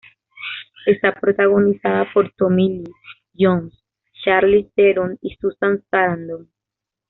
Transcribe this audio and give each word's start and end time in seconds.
Está 0.87 1.13
protagonizada 1.13 2.11
por 2.11 2.31
Tommy 2.35 2.79
Lee 2.79 2.91
Jones, 3.37 3.85
Charlize 4.23 4.71
Theron 4.75 5.19
y 5.21 5.35
Susan 5.35 5.83
Sarandon. 5.91 6.49